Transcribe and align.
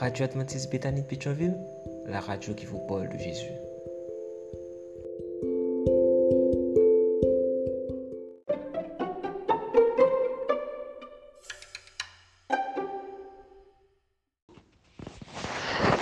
Radio 0.00 0.26
Adventiste 0.26 0.70
Bethany 0.70 1.02
de 1.02 1.54
la 2.08 2.20
radio 2.20 2.54
qui 2.54 2.66
vous 2.66 2.78
parle 2.86 3.08
de 3.08 3.18
Jésus. 3.18 3.50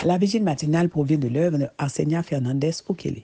La 0.05 0.19
vigile 0.19 0.43
matinale 0.43 0.91
provient 0.91 1.17
de 1.17 1.29
l'œuvre 1.29 1.57
de 1.57 2.23
Fernandez 2.23 2.73
Okele. 2.89 3.23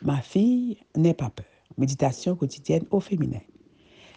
Ma 0.00 0.22
fille 0.22 0.78
n'est 0.96 1.12
pas 1.12 1.28
peur. 1.28 1.44
Méditation 1.76 2.34
quotidienne 2.34 2.86
au 2.90 3.00
féminin. 3.00 3.40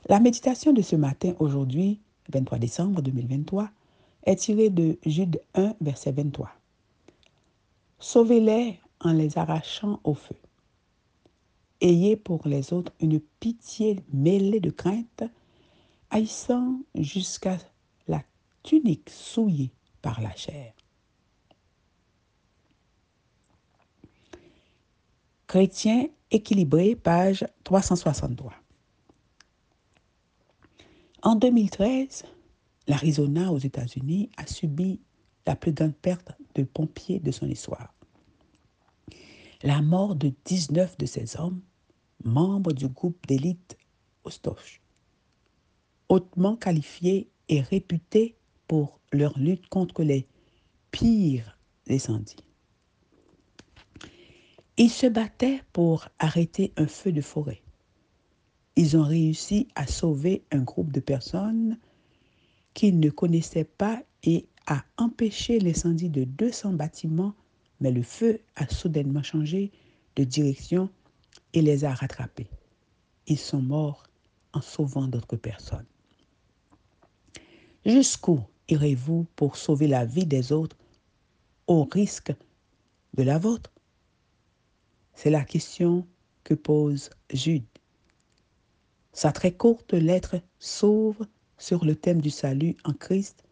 La 0.08 0.22
méditation 0.22 0.72
de 0.72 0.82
ce 0.82 0.96
matin, 0.96 1.34
aujourd'hui, 1.40 2.00
23 2.32 2.60
décembre 2.60 3.02
2023, 3.02 3.70
est 4.26 4.36
tirée 4.38 4.70
de 4.70 4.98
Jude 5.06 5.40
1, 5.54 5.76
verset 5.82 6.12
23. 6.12 6.52
Sauvez-les 8.00 8.80
en 9.00 9.14
les 9.14 9.38
arrachant 9.38 10.00
au 10.04 10.14
feu. 10.14 10.36
Ayez 11.82 12.16
pour 12.16 12.48
les 12.48 12.74
autres 12.74 12.92
une 13.00 13.20
pitié 13.20 14.00
mêlée 14.12 14.60
de 14.60 14.72
crainte, 14.72 15.24
haïssant 16.10 16.80
jusqu'à 16.96 17.58
la 18.08 18.24
tunique 18.64 19.10
souillée 19.10 19.72
par 20.02 20.22
la 20.22 20.36
chair. 20.36 20.74
Chrétien 25.48 26.08
équilibré, 26.32 26.96
page 26.96 27.46
363. 27.64 28.54
En 31.22 31.36
2013, 31.36 32.24
l'Arizona 32.88 33.52
aux 33.52 33.58
États-Unis 33.58 34.30
a 34.38 34.46
subi 34.46 35.00
la 35.46 35.56
plus 35.56 35.72
grande 35.74 35.96
perte 35.96 36.32
de 36.56 36.64
pompiers 36.64 37.20
de 37.20 37.32
son 37.32 37.48
histoire. 37.48 37.94
La 39.64 39.82
mort 39.82 40.16
de 40.16 40.34
19 40.46 40.98
de 40.98 41.06
ces 41.06 41.38
hommes, 41.38 41.62
membres 42.24 42.74
du 42.74 42.88
groupe 42.88 43.26
d'élite 43.28 43.78
Ostoche, 44.24 44.82
hautement 46.10 46.56
qualifiés 46.56 47.30
et 47.50 47.62
réputés 47.62 48.36
pour 48.68 49.00
leur 49.12 49.38
lutte 49.38 49.68
contre 49.68 50.04
les 50.04 50.28
pires 50.92 51.58
incendies. 51.90 52.36
Ils 54.78 54.90
se 54.90 55.08
battaient 55.08 55.62
pour 55.72 56.08
arrêter 56.20 56.74
un 56.76 56.88
feu 56.88 57.12
de 57.12 57.22
forêt. 57.22 57.62
Ils 58.76 58.98
ont 58.98 59.04
réussi 59.04 59.70
à 59.76 59.88
sauver 59.88 60.44
un 60.52 60.60
groupe 60.60 60.92
de 60.92 61.00
personnes 61.00 61.78
qu'ils 62.76 63.00
ne 63.00 63.10
connaissaient 63.10 63.64
pas 63.64 64.04
et 64.22 64.46
à 64.68 64.84
empêcher 64.98 65.60
l'incendie 65.60 66.10
de 66.10 66.26
200 66.26 66.74
bâtiments, 66.74 67.34
mais 67.80 67.92
le 67.92 68.04
feu 68.04 68.42
a 68.56 68.68
soudainement 68.68 69.24
changé 69.24 69.72
de 70.16 70.24
direction 70.24 70.90
et 71.54 71.62
les 71.62 71.86
a 71.86 71.94
rattrapés. 71.94 72.48
Ils 73.28 73.40
sont 73.40 73.62
morts 73.62 74.04
en 74.54 74.62
sauvant 74.62 75.08
d'autres 75.08 75.38
personnes. 75.38 75.86
Jusqu'où 77.86 78.42
irez-vous 78.68 79.26
pour 79.36 79.58
sauver 79.58 79.88
la 79.88 80.06
vie 80.06 80.26
des 80.26 80.52
autres 80.52 80.78
au 81.68 81.86
risque 81.86 82.34
de 83.16 83.24
la 83.24 83.38
vôtre? 83.38 83.72
C'est 85.14 85.30
la 85.30 85.46
question 85.46 86.06
que 86.44 86.54
pose 86.54 87.10
Jude. 87.32 87.64
Sa 89.14 89.32
très 89.32 89.54
courte 89.54 89.94
lettre 89.94 90.42
s'ouvre 90.60 91.26
sur 91.58 91.86
le 91.86 91.96
thème 91.96 92.22
du 92.22 92.30
salut 92.30 92.76
en 92.84 92.94
Christ, 92.94 93.44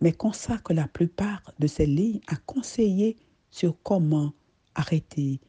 mais 0.00 0.12
consacre 0.12 0.72
la 0.72 0.88
plupart 0.88 1.42
de 1.58 1.66
ses 1.66 1.86
lignes 1.86 2.20
à 2.26 2.36
conseiller 2.36 3.16
sur 3.50 3.76
comment 3.82 4.32
arrêter 4.74 5.40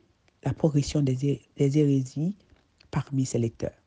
la 0.44 0.54
progression 0.54 1.02
des, 1.02 1.42
hérésies 1.58 2.36
parmi 2.90 3.26
ses 3.26 3.40
lecteurs. 3.40 3.78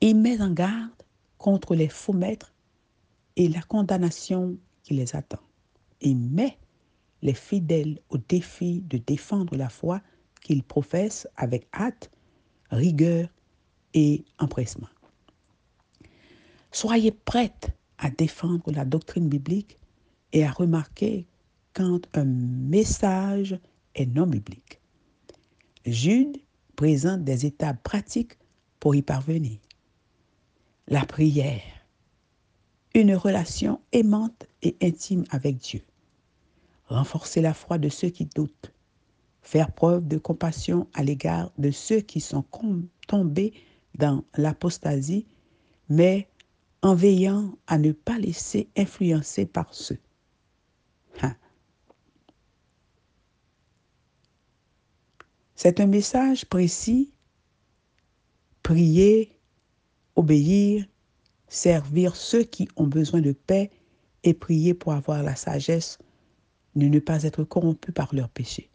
Il 0.00 0.16
met 0.16 0.40
en 0.40 0.50
garde 0.50 0.90
contre 1.38 1.74
les 1.74 1.88
faux 1.88 2.12
maîtres 2.12 2.54
et 3.36 3.48
la 3.48 3.62
condamnation 3.62 4.56
qui 4.82 4.94
les 4.94 5.16
attend. 5.16 5.40
Il 6.00 6.18
met 6.18 6.58
les 7.22 7.34
fidèles 7.34 7.98
au 8.10 8.18
défi 8.18 8.82
de 8.82 8.98
défendre 8.98 9.56
la 9.56 9.68
foi 9.68 10.00
qu'ils 10.42 10.62
professent 10.62 11.26
avec 11.36 11.66
hâte, 11.74 12.10
rigueur 12.70 13.28
et 13.94 14.24
empressement. 14.38 14.88
Soyez 16.74 17.12
prêtes 17.12 17.70
à 17.98 18.10
défendre 18.10 18.72
la 18.72 18.84
doctrine 18.84 19.28
biblique 19.28 19.78
et 20.32 20.44
à 20.44 20.50
remarquer 20.50 21.24
quand 21.72 22.00
un 22.14 22.24
message 22.24 23.56
est 23.94 24.06
non 24.06 24.26
biblique. 24.26 24.80
Jude 25.86 26.36
présente 26.74 27.22
des 27.22 27.46
étapes 27.46 27.80
pratiques 27.84 28.36
pour 28.80 28.96
y 28.96 29.02
parvenir. 29.02 29.56
La 30.88 31.06
prière, 31.06 31.62
une 32.92 33.14
relation 33.14 33.80
aimante 33.92 34.48
et 34.62 34.76
intime 34.82 35.22
avec 35.30 35.58
Dieu 35.58 35.80
renforcer 36.88 37.40
la 37.40 37.54
foi 37.54 37.78
de 37.78 37.88
ceux 37.88 38.10
qui 38.10 38.26
doutent, 38.26 38.72
faire 39.42 39.70
preuve 39.70 40.08
de 40.08 40.18
compassion 40.18 40.88
à 40.92 41.04
l'égard 41.04 41.52
de 41.56 41.70
ceux 41.70 42.00
qui 42.00 42.20
sont 42.20 42.44
tombés 43.06 43.52
dans 43.96 44.24
l'apostasie, 44.36 45.24
mais 45.88 46.28
en 46.84 46.94
veillant 46.94 47.56
à 47.66 47.78
ne 47.78 47.92
pas 47.92 48.18
laisser 48.18 48.68
influencer 48.76 49.46
par 49.46 49.72
ceux. 49.72 49.98
C'est 55.56 55.80
un 55.80 55.86
message 55.86 56.44
précis. 56.44 57.10
Prier, 58.62 59.32
obéir, 60.14 60.84
servir 61.48 62.16
ceux 62.16 62.42
qui 62.42 62.68
ont 62.76 62.86
besoin 62.86 63.22
de 63.22 63.32
paix 63.32 63.70
et 64.22 64.34
prier 64.34 64.74
pour 64.74 64.92
avoir 64.92 65.22
la 65.22 65.36
sagesse 65.36 65.96
de 66.76 66.86
ne 66.86 66.98
pas 66.98 67.22
être 67.22 67.44
corrompu 67.44 67.92
par 67.92 68.14
leurs 68.14 68.28
péchés. 68.28 68.68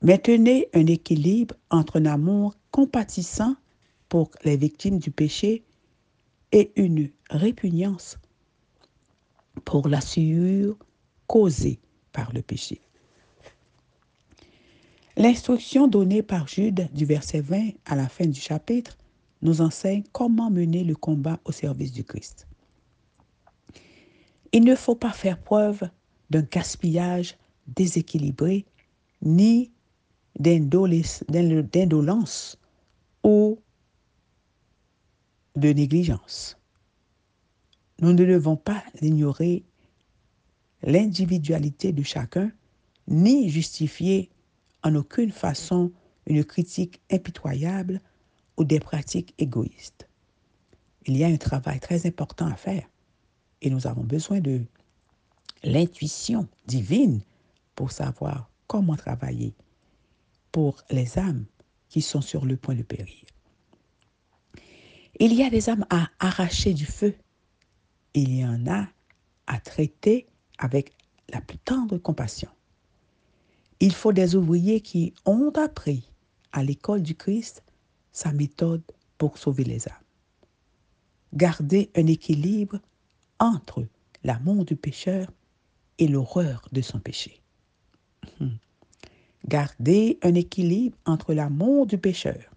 Maintenez 0.00 0.68
un 0.72 0.86
équilibre 0.86 1.54
entre 1.68 2.00
un 2.00 2.06
amour 2.06 2.54
compatissant 2.70 3.56
pour 4.08 4.30
les 4.42 4.56
victimes 4.56 4.98
du 4.98 5.10
péché 5.10 5.65
et 6.52 6.72
une 6.76 7.10
répugnance 7.30 8.18
pour 9.64 9.88
la 9.88 10.00
souillure 10.00 10.76
causée 11.26 11.78
par 12.12 12.32
le 12.32 12.42
péché. 12.42 12.80
L'instruction 15.16 15.88
donnée 15.88 16.22
par 16.22 16.46
Jude 16.46 16.88
du 16.92 17.06
verset 17.06 17.40
20 17.40 17.70
à 17.86 17.96
la 17.96 18.08
fin 18.08 18.26
du 18.26 18.38
chapitre 18.40 18.96
nous 19.42 19.60
enseigne 19.60 20.02
comment 20.12 20.50
mener 20.50 20.84
le 20.84 20.94
combat 20.94 21.40
au 21.44 21.52
service 21.52 21.92
du 21.92 22.04
Christ. 22.04 22.46
Il 24.52 24.64
ne 24.64 24.74
faut 24.74 24.94
pas 24.94 25.12
faire 25.12 25.38
preuve 25.38 25.88
d'un 26.30 26.42
gaspillage 26.42 27.36
déséquilibré, 27.66 28.66
ni 29.22 29.70
d'indolence 30.38 31.24
de 35.56 35.72
négligence. 35.72 36.58
Nous 38.00 38.12
ne 38.12 38.24
devons 38.24 38.56
pas 38.56 38.84
ignorer 39.00 39.64
l'individualité 40.82 41.92
de 41.92 42.02
chacun, 42.02 42.52
ni 43.08 43.48
justifier 43.48 44.30
en 44.82 44.94
aucune 44.94 45.32
façon 45.32 45.92
une 46.26 46.44
critique 46.44 47.00
impitoyable 47.10 48.00
ou 48.56 48.64
des 48.64 48.80
pratiques 48.80 49.34
égoïstes. 49.38 50.08
Il 51.06 51.16
y 51.16 51.24
a 51.24 51.28
un 51.28 51.36
travail 51.36 51.80
très 51.80 52.06
important 52.06 52.46
à 52.46 52.56
faire 52.56 52.88
et 53.62 53.70
nous 53.70 53.86
avons 53.86 54.04
besoin 54.04 54.40
de 54.40 54.62
l'intuition 55.62 56.48
divine 56.66 57.20
pour 57.74 57.92
savoir 57.92 58.50
comment 58.66 58.96
travailler 58.96 59.54
pour 60.52 60.82
les 60.90 61.18
âmes 61.18 61.44
qui 61.88 62.02
sont 62.02 62.20
sur 62.20 62.44
le 62.44 62.56
point 62.56 62.74
de 62.74 62.82
périr. 62.82 63.24
Il 65.18 65.32
y 65.32 65.42
a 65.42 65.50
des 65.50 65.70
âmes 65.70 65.86
à 65.88 66.08
arracher 66.18 66.74
du 66.74 66.84
feu. 66.84 67.14
Il 68.12 68.34
y 68.34 68.44
en 68.44 68.66
a 68.66 68.86
à 69.46 69.60
traiter 69.60 70.26
avec 70.58 70.92
la 71.30 71.40
plus 71.40 71.58
tendre 71.58 71.96
compassion. 71.96 72.50
Il 73.80 73.94
faut 73.94 74.12
des 74.12 74.34
ouvriers 74.34 74.80
qui 74.80 75.14
ont 75.24 75.50
appris 75.50 76.10
à 76.52 76.62
l'école 76.62 77.02
du 77.02 77.14
Christ 77.14 77.62
sa 78.12 78.32
méthode 78.32 78.82
pour 79.16 79.38
sauver 79.38 79.64
les 79.64 79.88
âmes. 79.88 79.94
Garder 81.32 81.90
un 81.94 82.06
équilibre 82.06 82.78
entre 83.38 83.86
l'amour 84.22 84.64
du 84.64 84.76
pécheur 84.76 85.30
et 85.98 86.08
l'horreur 86.08 86.68
de 86.72 86.82
son 86.82 86.98
péché. 86.98 87.40
Garder 89.46 90.18
un 90.22 90.34
équilibre 90.34 90.96
entre 91.06 91.32
l'amour 91.32 91.86
du 91.86 91.96
pécheur 91.96 92.54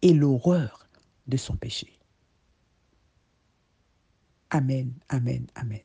et 0.00 0.14
l'horreur 0.14 0.81
de 1.26 1.36
son 1.36 1.56
péché. 1.56 1.98
Amen, 4.50 4.92
amen, 5.08 5.46
amen. 5.54 5.80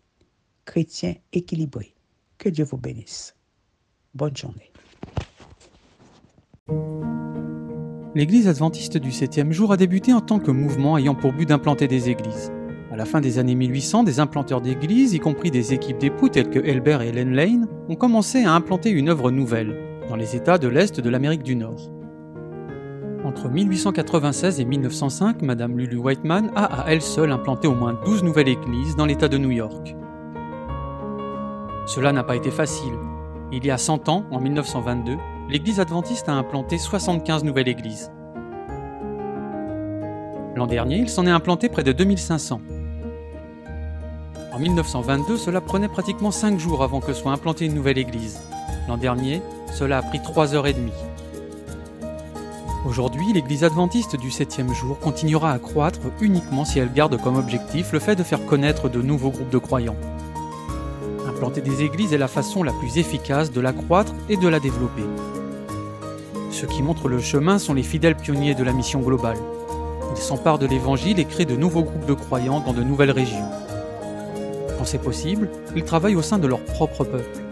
chrétien 0.66 1.16
équilibré. 1.32 1.96
Que 2.38 2.50
Dieu 2.50 2.66
vous 2.66 2.78
bénisse. 2.78 3.36
Bonne 4.14 4.36
journée. 4.36 4.72
L'Église 8.14 8.48
adventiste 8.48 8.98
du 8.98 9.10
7e 9.10 9.52
jour 9.52 9.72
a 9.72 9.78
débuté 9.78 10.12
en 10.12 10.22
tant 10.22 10.40
que 10.40 10.52
mouvement 10.52 10.98
ayant 10.98 11.16
pour 11.16 11.34
but 11.34 11.48
d'implanter 11.48 11.88
des 11.88 12.10
églises. 12.10 12.52
À 12.92 12.96
la 12.96 13.06
fin 13.06 13.22
des 13.22 13.38
années 13.38 13.56
1800, 13.56 14.04
des 14.04 14.20
implanteurs 14.20 14.62
d'églises, 14.62 15.14
y 15.14 15.20
compris 15.20 15.52
des 15.52 15.74
équipes 15.74 16.00
d'époux 16.00 16.30
telles 16.30 16.50
que 16.50 16.60
Elbert 16.60 17.02
et 17.02 17.10
Helen 17.10 17.34
Lane, 17.34 17.68
ont 17.90 17.96
commencé 17.96 18.44
à 18.44 18.54
implanter 18.54 18.90
une 18.90 19.10
œuvre 19.10 19.30
nouvelle, 19.30 20.02
dans 20.10 20.16
les 20.16 20.36
États 20.36 20.58
de 20.58 20.68
l'Est 20.68 21.00
de 21.00 21.10
l'Amérique 21.10 21.44
du 21.44 21.56
Nord. 21.56 21.92
Entre 23.28 23.50
1896 23.50 24.62
et 24.62 24.64
1905, 24.64 25.42
Madame 25.42 25.78
Lulu 25.78 25.98
Whiteman 25.98 26.50
a 26.56 26.64
à 26.64 26.90
elle 26.90 27.02
seule 27.02 27.34
implanté 27.34 27.68
au 27.68 27.76
moins 27.76 28.00
12 28.06 28.24
nouvelles 28.24 28.48
églises 28.48 28.96
dans 28.96 29.06
l'État 29.06 29.28
de 29.28 29.38
New 29.38 29.52
York. 29.52 29.98
Cela 31.88 32.14
n'a 32.14 32.24
pas 32.24 32.38
été 32.38 32.52
facile. 32.52 32.94
Il 33.52 33.66
y 33.66 33.70
a 33.70 33.78
100 33.78 34.08
ans, 34.08 34.24
en 34.32 34.40
1922, 34.40 35.18
l'Église 35.50 35.82
adventiste 35.82 36.30
a 36.30 36.36
implanté 36.36 36.78
75 36.78 37.44
nouvelles 37.44 37.68
églises. 37.68 38.14
L'an 40.56 40.66
dernier, 40.66 41.00
il 41.00 41.10
s'en 41.10 41.28
est 41.28 41.30
implanté 41.30 41.68
près 41.68 41.84
de 41.84 41.92
2500. 41.92 42.62
En 44.54 44.58
1922, 44.58 45.36
cela 45.36 45.60
prenait 45.60 45.90
pratiquement 45.90 46.32
5 46.32 46.58
jours 46.58 46.82
avant 46.82 47.02
que 47.02 47.12
soit 47.12 47.34
implantée 47.34 47.66
une 47.66 47.76
nouvelle 47.76 47.98
église. 47.98 48.40
L'an 48.88 48.96
dernier, 48.96 49.42
cela 49.74 49.98
a 49.98 50.02
pris 50.02 50.22
3 50.22 50.56
heures 50.56 50.68
et 50.68 50.74
demie. 50.74 50.94
Aujourd'hui, 52.88 53.34
l'église 53.34 53.66
adventiste 53.66 54.16
du 54.16 54.30
7e 54.30 54.74
jour 54.74 54.98
continuera 54.98 55.52
à 55.52 55.60
croître 55.60 56.00
uniquement 56.22 56.64
si 56.64 56.80
elle 56.80 56.94
garde 56.94 57.22
comme 57.22 57.36
objectif 57.36 57.92
le 57.92 58.00
fait 58.00 58.16
de 58.16 58.24
faire 58.24 58.46
connaître 58.46 58.88
de 58.88 59.02
nouveaux 59.02 59.30
groupes 59.30 59.50
de 59.50 59.58
croyants. 59.58 59.98
Implanter 61.28 61.60
des 61.60 61.84
églises 61.84 62.14
est 62.14 62.18
la 62.18 62.30
façon 62.30 62.64
la 62.64 62.72
plus 62.72 62.98
efficace 62.98 63.52
de 63.52 63.60
la 63.60 63.74
croître 63.74 64.14
et 64.30 64.38
de 64.38 64.48
la 64.48 64.62
développer. 64.62 65.04
Ceux 66.50 66.68
qui 66.68 66.82
montrent 66.82 67.10
le 67.10 67.20
chemin 67.20 67.60
sont 67.60 67.74
les 67.74 67.84
fidèles 67.84 68.16
pionniers 68.16 68.56
de 68.56 68.64
la 68.64 68.72
mission 68.72 69.02
globale. 69.02 69.38
Ils 70.16 70.22
s'emparent 70.22 70.58
de 70.58 70.66
l'évangile 70.66 71.20
et 71.20 71.26
créent 71.26 71.44
de 71.44 71.58
nouveaux 71.58 71.84
groupes 71.84 72.06
de 72.06 72.14
croyants 72.14 72.62
dans 72.62 72.74
de 72.74 72.84
nouvelles 72.84 73.12
régions. 73.12 73.50
Quand 74.78 74.86
c'est 74.86 74.98
possible, 74.98 75.50
ils 75.76 75.84
travaillent 75.84 76.16
au 76.16 76.22
sein 76.22 76.40
de 76.40 76.48
leur 76.48 76.64
propre 76.64 77.04
peuple. 77.04 77.47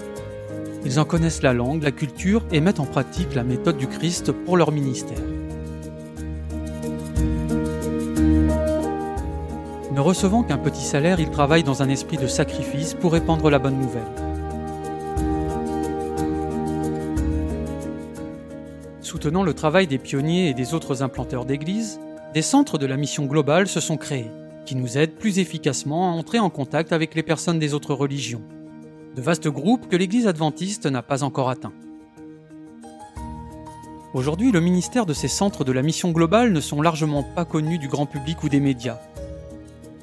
Ils 0.86 1.00
en 1.00 1.06
connaissent 1.06 1.42
la 1.42 1.54
langue, 1.54 1.82
la 1.82 1.92
culture 1.92 2.46
et 2.52 2.62
mettent 2.62 2.80
en 2.80 2.86
pratique 2.86 3.34
la 3.34 3.44
méthode 3.44 3.78
du 3.78 3.88
Christ 3.88 4.32
pour 4.32 4.56
leur 4.56 4.72
ministère. 4.72 5.18
Ne 9.92 10.00
recevant 10.00 10.44
qu'un 10.44 10.60
petit 10.60 10.84
salaire, 10.84 11.20
ils 11.20 11.32
travaillent 11.32 11.64
dans 11.64 11.82
un 11.82 11.90
esprit 11.90 12.18
de 12.18 12.28
sacrifice 12.28 12.94
pour 12.94 13.14
répandre 13.14 13.50
la 13.50 13.58
bonne 13.58 13.80
nouvelle. 13.80 14.04
Soutenant 19.02 19.44
le 19.44 19.54
travail 19.54 19.88
des 19.88 19.98
pionniers 19.98 20.50
et 20.50 20.54
des 20.54 20.76
autres 20.76 21.02
implanteurs 21.02 21.46
d'églises, 21.46 22.00
des 22.34 22.44
centres 22.44 22.78
de 22.78 22.86
la 22.86 22.98
mission 22.98 23.26
globale 23.26 23.68
se 23.68 23.80
sont 23.80 23.98
créés, 23.98 24.30
qui 24.66 24.76
nous 24.76 25.00
aident 25.00 25.16
plus 25.16 25.40
efficacement 25.40 26.12
à 26.12 26.14
entrer 26.14 26.38
en 26.38 26.50
contact 26.52 26.92
avec 26.92 27.16
les 27.16 27.24
personnes 27.24 27.58
des 27.58 27.74
autres 27.74 27.94
religions. 27.94 28.42
De 29.16 29.22
vastes 29.22 29.48
groupes 29.48 29.88
que 29.88 29.96
l'Église 29.96 30.28
adventiste 30.28 30.88
n'a 30.88 31.02
pas 31.02 31.24
encore 31.24 31.50
atteints. 31.50 31.72
Aujourd'hui, 34.14 34.52
le 34.52 34.60
ministère 34.60 35.06
de 35.06 35.14
ces 35.14 35.30
centres 35.30 35.64
de 35.64 35.72
la 35.72 35.82
mission 35.82 36.12
globale 36.12 36.52
ne 36.52 36.60
sont 36.60 36.82
largement 36.82 37.24
pas 37.24 37.46
connus 37.46 37.78
du 37.78 37.88
grand 37.88 38.08
public 38.08 38.44
ou 38.44 38.50
des 38.50 38.60
médias. 38.60 39.00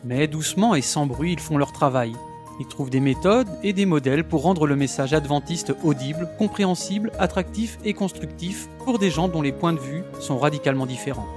Mais 0.02 0.28
doucement 0.28 0.74
et 0.74 0.80
sans 0.80 1.04
bruit, 1.04 1.34
ils 1.34 1.40
font 1.40 1.58
leur 1.58 1.72
travail. 1.72 2.14
Ils 2.58 2.66
trouvent 2.66 2.88
des 2.88 3.00
méthodes 3.00 3.48
et 3.62 3.74
des 3.74 3.84
modèles 3.84 4.24
pour 4.24 4.42
rendre 4.42 4.66
le 4.66 4.76
message 4.76 5.12
adventiste 5.12 5.74
audible, 5.84 6.30
compréhensible, 6.38 7.12
attractif 7.18 7.78
et 7.84 7.92
constructif 7.92 8.66
pour 8.86 8.98
des 8.98 9.10
gens 9.10 9.28
dont 9.28 9.42
les 9.42 9.52
points 9.52 9.74
de 9.74 9.78
vue 9.78 10.04
sont 10.20 10.38
radicalement 10.38 10.86
différents. 10.86 11.28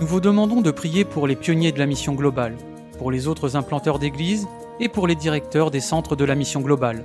Nous 0.00 0.06
vous 0.06 0.20
demandons 0.20 0.62
de 0.62 0.70
prier 0.70 1.04
pour 1.04 1.26
les 1.26 1.36
pionniers 1.36 1.72
de 1.72 1.78
la 1.78 1.86
mission 1.86 2.14
globale, 2.14 2.56
pour 2.96 3.10
les 3.10 3.28
autres 3.28 3.56
implanteurs 3.56 3.98
d'églises 3.98 4.48
et 4.80 4.88
pour 4.88 5.06
les 5.06 5.14
directeurs 5.14 5.70
des 5.70 5.80
centres 5.80 6.16
de 6.16 6.24
la 6.24 6.34
mission 6.34 6.60
globale. 6.60 7.04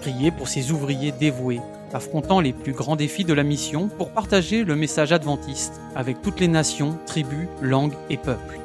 Priez 0.00 0.30
pour 0.30 0.48
ces 0.48 0.72
ouvriers 0.72 1.12
dévoués, 1.12 1.60
affrontant 1.92 2.40
les 2.40 2.52
plus 2.52 2.72
grands 2.72 2.96
défis 2.96 3.24
de 3.24 3.34
la 3.34 3.42
mission 3.42 3.88
pour 3.88 4.10
partager 4.10 4.64
le 4.64 4.76
message 4.76 5.12
adventiste 5.12 5.80
avec 5.94 6.22
toutes 6.22 6.40
les 6.40 6.48
nations, 6.48 6.98
tribus, 7.06 7.48
langues 7.60 7.94
et 8.10 8.16
peuples. 8.16 8.58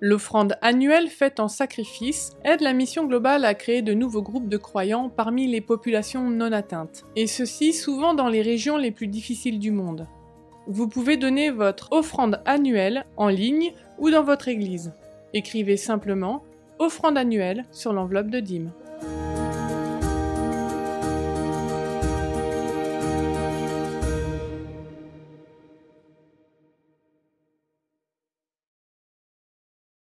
L'offrande 0.00 0.56
annuelle 0.62 1.08
faite 1.08 1.40
en 1.40 1.48
sacrifice 1.48 2.30
aide 2.44 2.60
la 2.60 2.72
mission 2.72 3.04
globale 3.06 3.44
à 3.44 3.54
créer 3.54 3.82
de 3.82 3.94
nouveaux 3.94 4.22
groupes 4.22 4.48
de 4.48 4.56
croyants 4.56 5.08
parmi 5.08 5.48
les 5.48 5.60
populations 5.60 6.30
non 6.30 6.52
atteintes, 6.52 7.04
et 7.16 7.26
ceci 7.26 7.72
souvent 7.72 8.14
dans 8.14 8.28
les 8.28 8.42
régions 8.42 8.76
les 8.76 8.92
plus 8.92 9.08
difficiles 9.08 9.58
du 9.58 9.72
monde. 9.72 10.06
Vous 10.68 10.86
pouvez 10.86 11.16
donner 11.16 11.50
votre 11.50 11.90
offrande 11.90 12.40
annuelle 12.44 13.06
en 13.16 13.26
ligne 13.26 13.72
ou 13.98 14.10
dans 14.10 14.22
votre 14.22 14.46
église. 14.46 14.92
Écrivez 15.34 15.76
simplement 15.76 16.42
offrande 16.78 17.18
annuelle 17.18 17.64
sur 17.70 17.92
l'enveloppe 17.92 18.30
de 18.30 18.40
dîmes. 18.40 18.70